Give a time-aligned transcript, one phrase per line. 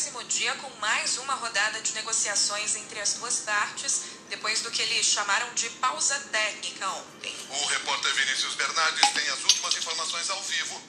[0.00, 4.80] vigésimo dia com mais uma rodada de negociações entre as duas partes, depois do que
[4.80, 7.36] eles chamaram de pausa técnica ontem.
[7.50, 10.82] O repórter Vinícius Bernardes tem as últimas informações ao vivo.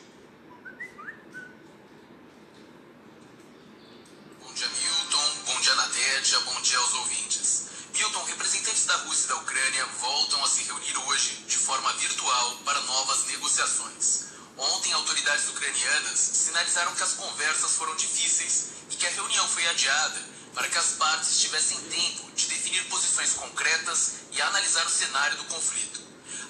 [4.40, 5.36] Bom dia, Milton.
[5.46, 6.40] Bom dia, Nadédia.
[6.40, 7.66] Bom dia aos ouvintes.
[7.94, 12.56] Milton, representantes da Rússia e da Ucrânia voltam a se reunir hoje, de forma virtual,
[12.64, 14.32] para novas negociações.
[14.58, 20.22] Ontem, autoridades ucranianas sinalizaram que as conversas foram difíceis e que a reunião foi adiada
[20.54, 25.46] para que as partes tivessem tempo de definir posições concretas e analisar o cenário do
[25.46, 26.00] conflito.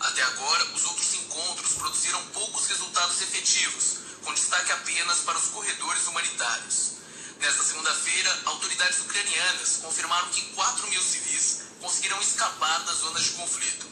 [0.01, 6.05] Até agora, os outros encontros produziram poucos resultados efetivos, com destaque apenas para os corredores
[6.07, 6.91] humanitários.
[7.39, 13.87] Nesta segunda-feira, autoridades ucranianas confirmaram que 4 mil civis conseguiram escapar das zonas de conflito.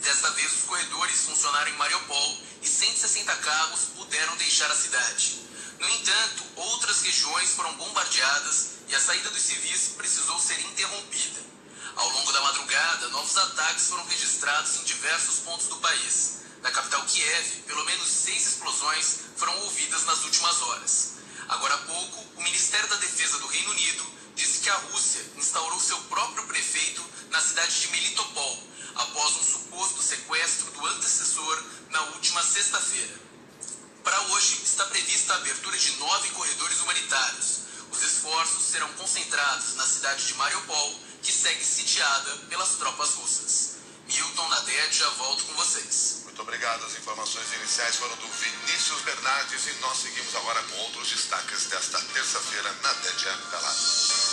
[0.00, 5.42] Desta vez, os corredores funcionaram em Mariupol e 160 carros puderam deixar a cidade.
[5.82, 11.40] No entanto, outras regiões foram bombardeadas e a saída dos civis precisou ser interrompida.
[11.96, 16.42] Ao longo da madrugada, novos ataques foram registrados em diversos pontos do país.
[16.62, 21.14] Na capital Kiev, pelo menos seis explosões foram ouvidas nas últimas horas.
[21.48, 25.80] Agora há pouco, o Ministério da Defesa do Reino Unido disse que a Rússia instaurou
[25.80, 32.40] seu próprio prefeito na cidade de Melitopol, após um suposto sequestro do antecessor na última
[32.40, 33.31] sexta-feira.
[34.02, 37.60] Para hoje, está prevista a abertura de nove corredores humanitários.
[37.90, 43.76] Os esforços serão concentrados na cidade de Mariupol, que segue sitiada pelas tropas russas.
[44.06, 46.22] Milton Naded, já volto com vocês.
[46.24, 46.84] Muito obrigado.
[46.84, 52.00] As informações iniciais foram do Vinícius Bernardes e nós seguimos agora com outros destaques desta
[52.00, 54.31] terça-feira na Dédia Calado.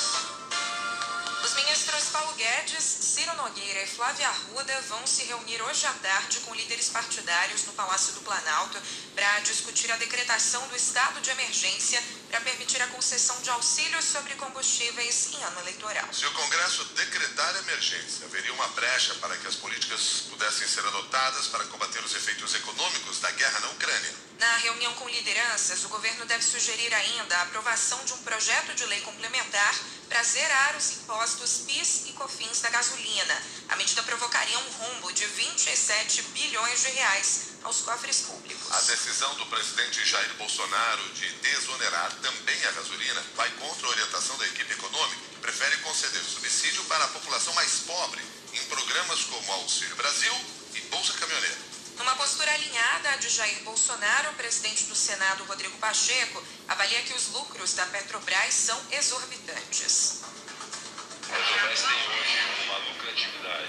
[1.59, 6.39] Os ministros Paulo Guedes, Ciro Nogueira e Flávia Arruda vão se reunir hoje à tarde
[6.39, 8.81] com líderes partidários no Palácio do Planalto
[9.13, 14.35] para discutir a decretação do estado de emergência para permitir a concessão de auxílios sobre
[14.35, 16.07] combustíveis em ano eleitoral.
[16.13, 21.47] Se o Congresso decretar emergência, haveria uma brecha para que as políticas pudessem ser adotadas
[21.47, 24.28] para combater os efeitos econômicos da guerra na Ucrânia.
[24.39, 28.85] Na reunião com lideranças, o governo deve sugerir ainda a aprovação de um projeto de
[28.85, 29.75] lei complementar
[30.07, 33.43] para zerar os impostos PIS e COFINS da gasolina.
[33.67, 38.71] A medida provocaria um rombo de 27 bilhões de reais aos cofres públicos.
[38.71, 44.37] A decisão do presidente Jair Bolsonaro de desonerar também a gasolina vai contra a orientação
[44.37, 48.21] da equipe econômica, que prefere conceder subsídio para a população mais pobre
[48.53, 50.33] em programas como Auxílio Brasil
[50.75, 51.68] e Bolsa Caminhoneiro.
[51.99, 57.13] Numa postura alinhada à de Jair Bolsonaro, o presidente do Senado, Rodrigo Pacheco, avalia que
[57.13, 60.21] os lucros da Petrobras são exorbitantes.
[60.23, 63.67] A Petrobras tem hoje uma lucratividade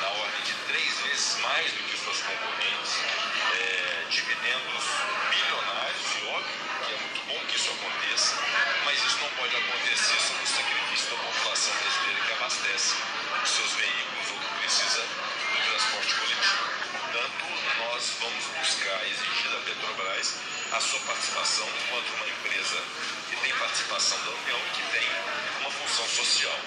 [0.00, 2.92] na ordem de três vezes mais do que suas concorrentes,
[3.52, 4.84] é, dividendos
[5.28, 8.36] bilionários, e óbvio que é muito bom que isso aconteça,
[8.84, 12.94] mas isso não pode acontecer sob o sacrifício da população brasileira que abastece
[13.42, 14.07] os seus veículos
[20.72, 22.76] a sua participação enquanto uma empresa
[23.30, 25.08] que tem participação da União e que tem
[25.60, 26.60] uma função social.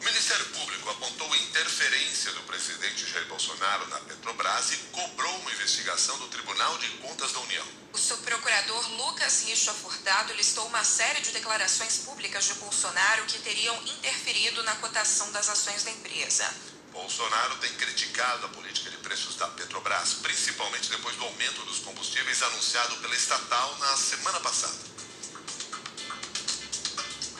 [0.00, 6.18] O Ministério Público apontou interferência do presidente Jair Bolsonaro na Petrobras e cobrou uma investigação
[6.18, 7.66] do Tribunal de Contas da União.
[7.94, 13.74] O subprocurador Lucas Richa Furtado listou uma série de declarações públicas de Bolsonaro que teriam
[13.82, 16.73] interferido na cotação das ações da empresa.
[16.94, 22.40] Bolsonaro tem criticado a política de preços da Petrobras, principalmente depois do aumento dos combustíveis
[22.44, 24.78] anunciado pela estatal na semana passada.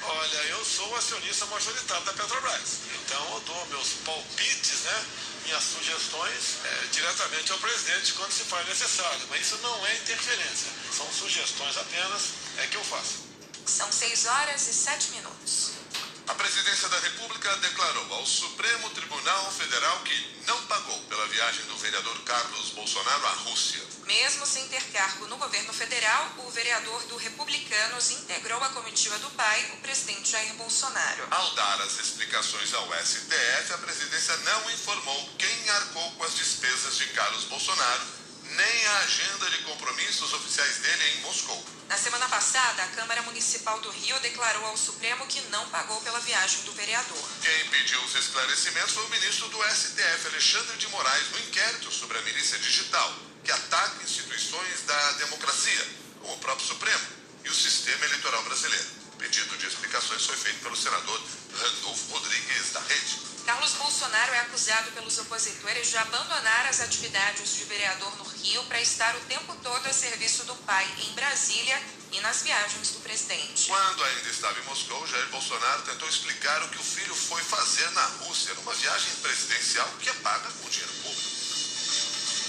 [0.02, 5.06] Olha, eu sou o acionista majoritário da Petrobras, então eu dou meus palpites, né,
[5.44, 10.72] minhas sugestões é, diretamente ao presidente quando se faz necessário, mas isso não é interferência,
[10.92, 12.22] são sugestões apenas
[12.58, 13.22] é que eu faço.
[13.66, 15.83] São 6 horas e 7 minutos.
[16.26, 21.76] A presidência da República declarou ao Supremo Tribunal Federal que não pagou pela viagem do
[21.76, 23.82] vereador Carlos Bolsonaro à Rússia.
[24.06, 29.30] Mesmo sem ter cargo no governo federal, o vereador do Republicanos integrou a comitiva do
[29.32, 31.28] pai, o presidente Jair Bolsonaro.
[31.30, 36.96] Ao dar as explicações ao STF, a presidência não informou quem arcou com as despesas
[36.96, 38.02] de Carlos Bolsonaro,
[38.44, 41.64] nem a agenda de compromissos oficiais dele em Moscou.
[41.88, 46.18] Na semana passada, a Câmara Municipal do Rio declarou ao Supremo que não pagou pela
[46.20, 47.28] viagem do vereador.
[47.42, 52.18] Quem pediu os esclarecimentos foi o ministro do STF, Alexandre de Moraes, no inquérito sobre
[52.18, 53.14] a milícia digital,
[53.44, 55.86] que ataca instituições da democracia,
[56.20, 57.06] como o próprio Supremo
[57.44, 58.86] e o sistema eleitoral brasileiro.
[59.12, 61.22] O pedido de explicações foi feito pelo senador
[61.54, 63.34] Randolfo Rodrigues, da Rede.
[63.44, 68.78] Carlos Bolsonaro é acusado pelos opositores de abandonar as atividades de vereador no Rio para
[68.78, 71.82] estar o tempo todo a serviço do pai em Brasília
[72.12, 73.68] e nas viagens do presidente.
[73.68, 77.90] Quando ainda estava em Moscou, Jair Bolsonaro tentou explicar o que o filho foi fazer
[77.92, 81.30] na Rússia, numa viagem presidencial que é paga com dinheiro público.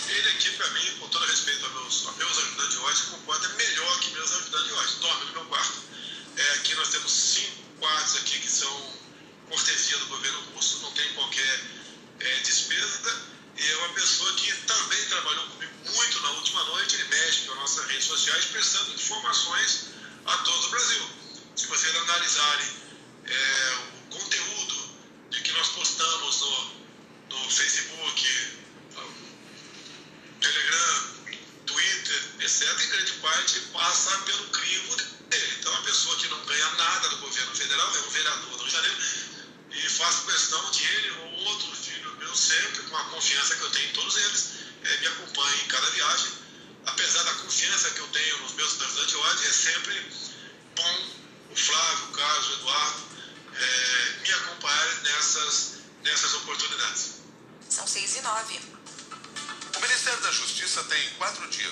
[0.09, 3.47] Ele aqui, para mim, com todo respeito aos meus, aos meus ajudantes de ordem, concorda
[3.47, 5.00] é melhor que meus ajudantes de ordem.
[5.00, 5.83] Dorme no meu quarto.
[6.36, 8.94] É, aqui nós temos cinco quartos aqui que são
[9.47, 11.62] cortesia do governo russo, não tem qualquer
[12.19, 13.36] é, despesa.
[13.56, 15.75] E é uma pessoa que também trabalhou comigo
[18.35, 19.85] sociais, prestando informações
[20.25, 21.09] a todo o Brasil.
[21.55, 22.67] Se vocês analisarem
[23.25, 24.89] é, o conteúdo
[25.29, 28.55] de que nós postamos no, no Facebook,
[30.41, 31.15] Telegram,
[31.65, 35.55] Twitter, etc., em grande parte passa pelo crivo dele.
[35.59, 38.64] Então, a pessoa que não ganha nada do governo federal é um vereador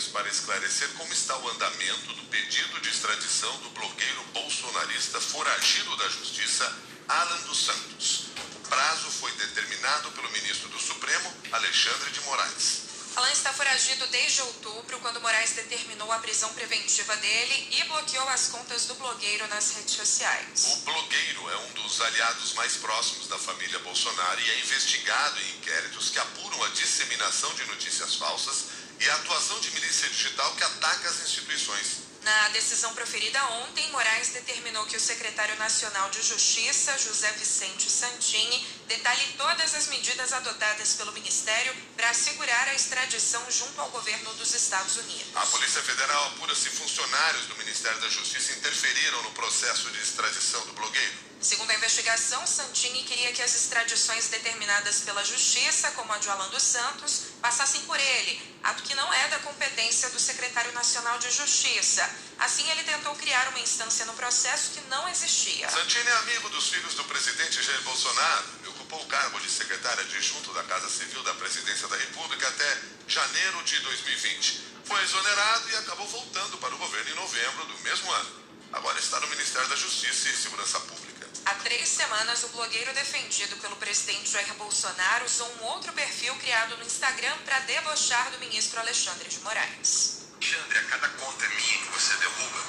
[0.07, 6.09] para esclarecer como está o andamento do pedido de extradição do blogueiro bolsonarista foragido da
[6.09, 6.75] Justiça,
[7.07, 8.25] Alan dos Santos.
[8.55, 12.83] O prazo foi determinado pelo ministro do Supremo, Alexandre de Moraes.
[13.15, 18.47] Alan está foragido desde outubro, quando Moraes determinou a prisão preventiva dele e bloqueou as
[18.47, 20.65] contas do blogueiro nas redes sociais.
[20.65, 25.57] O blogueiro é um dos aliados mais próximos da família Bolsonaro e é investigado em
[25.57, 30.63] inquéritos que apuram a disseminação de notícias falsas e a atuação de milícia digital que
[30.63, 32.03] ataca as instituições.
[32.23, 38.65] Na decisão proferida ontem, Moraes determinou que o secretário nacional de Justiça, José Vicente Santini,
[38.87, 44.53] detalhe todas as medidas adotadas pelo Ministério para assegurar a extradição junto ao governo dos
[44.53, 45.35] Estados Unidos.
[45.35, 50.65] A Polícia Federal apura se funcionários do Ministério da Justiça interferiram no processo de extradição
[50.65, 51.32] do blogueiro.
[51.43, 56.47] Segundo a investigação, Santini queria que as extradições determinadas pela Justiça, como a de Alan
[56.47, 61.29] dos Santos, passassem por ele, ato que não é da competência do secretário nacional de
[61.29, 62.09] Justiça.
[62.39, 65.69] Assim, ele tentou criar uma instância no processo que não existia.
[65.69, 69.99] Santini é amigo dos filhos do presidente Jair Bolsonaro e ocupou o cargo de secretário
[69.99, 74.63] adjunto da Casa Civil da Presidência da República até janeiro de 2020.
[74.85, 78.43] Foi exonerado e acabou voltando para o governo em novembro do mesmo ano.
[78.71, 81.02] Agora está no Ministério da Justiça e Segurança Pública.
[81.45, 86.77] Há três semanas, o blogueiro defendido pelo presidente Jair Bolsonaro usou um outro perfil criado
[86.77, 90.21] no Instagram para debochar do ministro Alexandre de Moraes.
[90.35, 92.63] Alexandre, a cada conta minha que você derruba,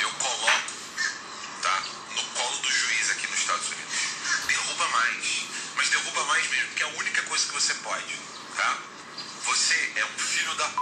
[0.00, 0.72] eu coloco,
[1.60, 1.84] tá,
[2.14, 3.94] no colo do juiz aqui nos Estados Unidos.
[4.46, 5.42] Derruba mais,
[5.76, 8.18] mas derruba mais mesmo, porque é a única coisa que você pode,
[8.56, 8.78] tá?
[9.44, 10.76] Você é um filho da p...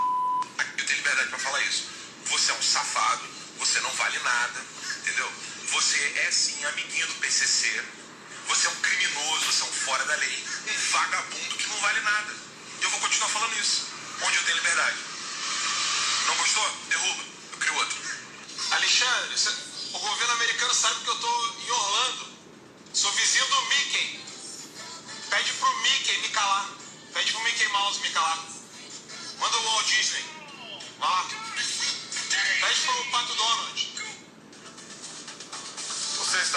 [0.78, 1.88] Eu tenho liberdade para falar isso.
[2.26, 3.28] Você é um safado,
[3.58, 4.60] você não vale nada,
[4.98, 5.32] entendeu?
[5.74, 7.84] Você é sim amiguinho do PCC.
[8.46, 12.00] Você é um criminoso, você é um fora da lei, um vagabundo que não vale
[12.00, 12.32] nada.
[12.80, 13.88] Eu vou continuar falando isso,
[14.22, 14.96] onde eu tenho liberdade.
[16.28, 16.70] Não gostou?
[16.88, 17.24] Derruba.
[17.52, 17.98] Eu crio outro.
[18.70, 19.34] Alexandre,
[19.94, 22.28] o governo americano sabe que eu tô em Orlando.
[22.92, 24.20] Sou vizinho do Mickey.
[25.28, 26.70] Pede pro Mickey me calar.
[27.12, 28.46] Pede pro Mickey Mouse me calar.
[29.40, 30.24] Manda o Walt Disney.
[31.00, 31.26] Vai lá.
[32.60, 33.93] Pede pro Pato Donald.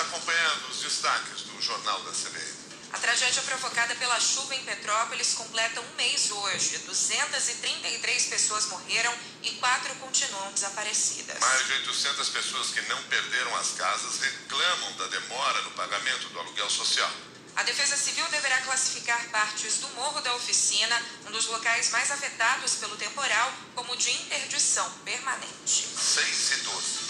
[0.08, 2.68] Acompanhando os destaques do Jornal da CBN.
[2.94, 6.78] A tragédia provocada pela chuva em Petrópolis completa um mês hoje.
[6.80, 11.38] 233 pessoas morreram e quatro continuam desaparecidas.
[11.40, 16.40] Mais de 800 pessoas que não perderam as casas reclamam da demora no pagamento do
[16.40, 17.12] aluguel social.
[17.58, 22.76] A Defesa Civil deverá classificar partes do Morro da Oficina, um dos locais mais afetados
[22.76, 25.88] pelo temporal, como de interdição permanente.
[25.98, 27.07] 6 e 12.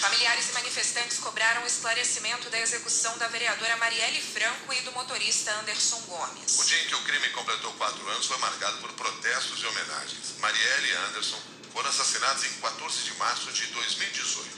[0.00, 5.98] Familiares e manifestantes cobraram esclarecimento da execução da vereadora Marielle Franco e do motorista Anderson
[6.02, 6.56] Gomes.
[6.56, 10.38] O dia em que o crime completou quatro anos foi marcado por protestos e homenagens.
[10.38, 11.40] Marielle e Anderson
[11.72, 14.48] foram assassinados em 14 de março de 2018.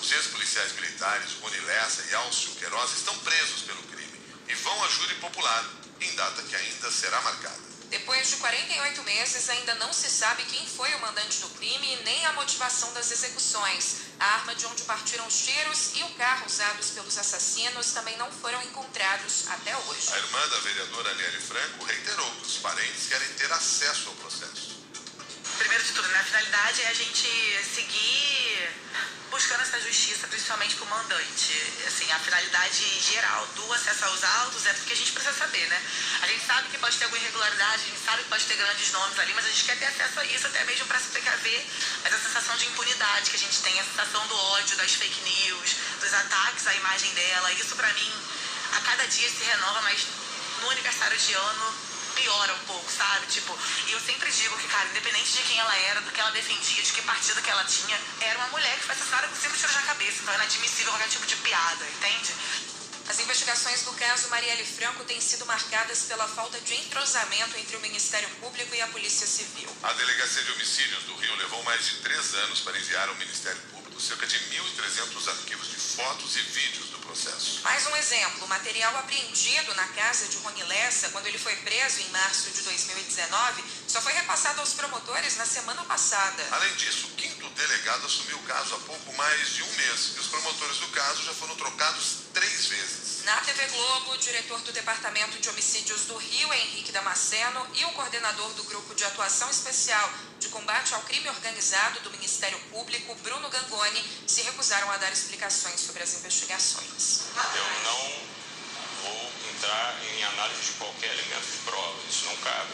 [0.00, 4.88] Os ex-policiais militares, Rony Lessa e Alcio Queiroz, estão presos pelo crime e vão a
[4.88, 5.64] júri popular,
[6.00, 7.75] em data que ainda será marcada.
[7.90, 12.02] Depois de 48 meses, ainda não se sabe quem foi o mandante do crime e
[12.02, 14.06] nem a motivação das execuções.
[14.18, 18.30] A arma de onde partiram os tiros e o carro usados pelos assassinos também não
[18.32, 20.12] foram encontrados até hoje.
[20.12, 24.76] A irmã da vereadora Aniele Franco reiterou que os parentes querem ter acesso ao processo.
[25.58, 26.18] primeiro de tudo, né?
[26.18, 27.28] A finalidade é a gente
[27.74, 28.70] seguir
[29.36, 31.52] buscando essa justiça, principalmente para o mandante.
[31.86, 35.78] Assim, a finalidade geral do acesso aos autos é porque a gente precisa saber, né?
[36.22, 38.90] A gente sabe que pode ter alguma irregularidade, a gente sabe que pode ter grandes
[38.92, 41.66] nomes ali, mas a gente quer ter acesso a isso até mesmo para se precaver.
[42.02, 45.20] Mas a sensação de impunidade que a gente tem, a sensação do ódio, das fake
[45.20, 48.12] news, dos ataques à imagem dela, isso para mim,
[48.72, 50.06] a cada dia se renova, mas
[50.62, 51.74] no aniversário de ano
[52.16, 53.26] piora um pouco, sabe?
[53.26, 53.56] Tipo,
[53.86, 56.82] e eu sempre digo que, cara, independente de quem ela era, do que ela defendia,
[56.82, 59.74] de que partido que ela tinha, era uma mulher que foi assassinada com cinco tiros
[59.74, 60.22] na cabeça.
[60.22, 62.34] Então é inadmissível qualquer tipo de piada, entende?
[63.08, 67.80] As investigações do caso Marielle Franco têm sido marcadas pela falta de entrosamento entre o
[67.80, 69.68] Ministério Público e a Polícia Civil.
[69.84, 73.60] A Delegacia de Homicídios do Rio levou mais de três anos para enviar ao Ministério
[73.70, 77.62] Público cerca de 1.300 arquivos de fotos e vídeos do processo.
[77.62, 82.08] Mais um exemplo, material apreendido na casa de Rony Lessa quando ele foi preso em
[82.10, 86.46] março de 2019 só foi repassado aos promotores na semana passada.
[86.50, 90.20] Além disso, o quinto delegado assumiu o caso há pouco mais de um mês e
[90.20, 93.24] os promotores do caso já foram trocados três vezes.
[93.24, 97.92] Na TV Globo, o diretor do Departamento de Homicídios do Rio, Henrique Damasceno, e o
[97.92, 100.10] coordenador do Grupo de Atuação Especial
[100.46, 105.80] de Combate ao Crime Organizado do Ministério Público, Bruno Gangoni, se recusaram a dar explicações
[105.80, 107.22] sobre as investigações.
[107.54, 108.12] Eu não
[109.02, 112.70] vou entrar em análise de qualquer elemento de prova, isso não cabe.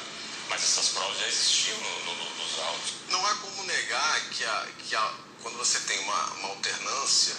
[0.51, 2.95] Mas essas provas já existiam no, no, nos autos.
[3.09, 7.35] Não há como negar que, a, que a, quando você tem uma, uma alternância,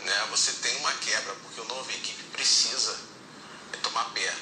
[0.00, 2.98] né, você tem uma quebra, porque o novo equipe precisa
[3.82, 4.34] tomar pé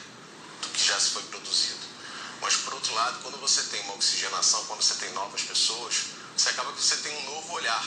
[0.62, 1.95] do que já se foi produzido.
[2.40, 5.94] Mas, por outro lado, quando você tem uma oxigenação, quando você tem novas pessoas,
[6.36, 7.84] você acaba que você tem um novo olhar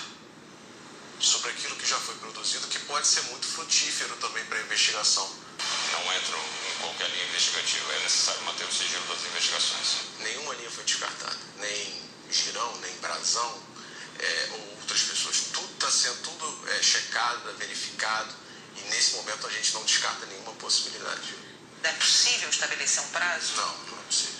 [1.19, 5.29] sobre aquilo que já foi produzido, que pode ser muito frutífero também para a investigação.
[5.91, 9.87] Não entro em qualquer linha investigativa, é necessário manter o sigilo das investigações.
[10.19, 13.61] Nenhuma linha foi descartada, nem Girão, nem Brasão,
[14.19, 15.41] é, ou outras pessoas.
[15.51, 18.33] Tudo está sendo tudo é, checado, verificado,
[18.77, 21.35] e nesse momento a gente não descarta nenhuma possibilidade.
[21.83, 23.55] É possível estabelecer um prazo?
[23.55, 24.38] Não, não é possível.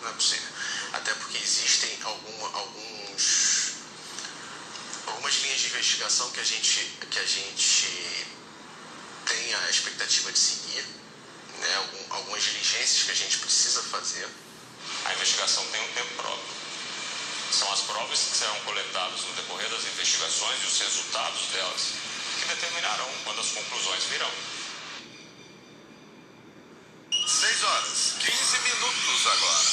[0.00, 0.48] Não é possível.
[0.92, 3.72] Até porque existem alguma, alguns,
[5.06, 8.26] algumas linhas de investigação que a gente, que a gente
[9.26, 10.84] tem a expectativa de seguir,
[11.58, 11.76] né?
[11.76, 14.28] Algum, algumas diligências que a gente precisa fazer.
[15.04, 16.60] A investigação tem um tempo próprio.
[17.52, 21.82] São as provas que serão coletadas no decorrer das investigações e os resultados delas
[22.40, 24.04] que determinarão quando as conclusões